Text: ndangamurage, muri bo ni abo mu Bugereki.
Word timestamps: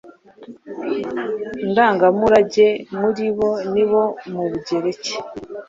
ndangamurage, 1.69 2.67
muri 2.99 3.25
bo 3.37 3.51
ni 3.73 3.81
abo 3.85 4.03
mu 4.31 4.43
Bugereki. 4.49 5.13